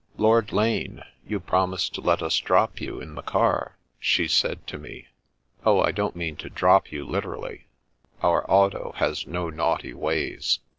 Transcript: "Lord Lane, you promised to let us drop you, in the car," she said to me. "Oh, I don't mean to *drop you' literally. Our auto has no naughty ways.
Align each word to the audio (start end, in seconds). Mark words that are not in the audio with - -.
"Lord 0.17 0.51
Lane, 0.51 1.03
you 1.27 1.39
promised 1.39 1.93
to 1.93 2.01
let 2.01 2.23
us 2.23 2.39
drop 2.39 2.81
you, 2.81 2.99
in 2.99 3.13
the 3.13 3.21
car," 3.21 3.77
she 3.99 4.27
said 4.27 4.65
to 4.65 4.79
me. 4.79 5.09
"Oh, 5.63 5.79
I 5.79 5.91
don't 5.91 6.15
mean 6.15 6.35
to 6.37 6.49
*drop 6.49 6.91
you' 6.91 7.05
literally. 7.05 7.67
Our 8.23 8.43
auto 8.49 8.93
has 8.97 9.27
no 9.27 9.51
naughty 9.51 9.93
ways. 9.93 10.57